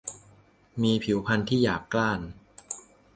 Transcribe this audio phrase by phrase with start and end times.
[0.81, 2.19] มีผิวพรรณที่หยาบกร้าน